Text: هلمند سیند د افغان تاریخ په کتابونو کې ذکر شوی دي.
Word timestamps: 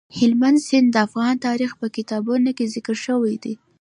هلمند 0.17 0.59
سیند 0.67 0.87
د 0.91 0.97
افغان 1.07 1.35
تاریخ 1.47 1.71
په 1.81 1.87
کتابونو 1.95 2.49
کې 2.57 2.65
ذکر 2.75 2.95
شوی 3.05 3.35
دي. 3.43 3.53